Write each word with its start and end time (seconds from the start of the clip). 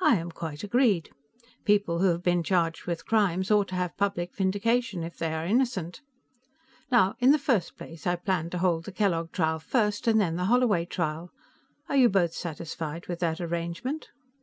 "I 0.00 0.16
am 0.16 0.30
quite 0.30 0.64
agreed. 0.64 1.10
People 1.66 1.98
who 1.98 2.06
have 2.06 2.22
been 2.22 2.42
charged 2.42 2.86
with 2.86 3.04
crimes 3.04 3.50
ought 3.50 3.68
to 3.68 3.74
have 3.74 3.98
public 3.98 4.34
vindication 4.34 5.02
if 5.04 5.18
they 5.18 5.34
are 5.34 5.44
innocent. 5.44 6.00
Now, 6.90 7.16
in 7.20 7.32
the 7.32 7.38
first 7.38 7.76
place, 7.76 8.06
I 8.06 8.16
planned 8.16 8.52
to 8.52 8.58
hold 8.64 8.84
the 8.86 8.92
Kellogg 8.92 9.30
trial 9.30 9.58
first, 9.58 10.08
and 10.08 10.18
then 10.18 10.36
the 10.36 10.46
Holloway 10.46 10.86
trial. 10.86 11.32
Are 11.90 11.96
you 11.98 12.08
both 12.08 12.32
satisfied 12.32 13.08
with 13.08 13.18
that 13.18 13.42
arrangement?" 13.42 14.08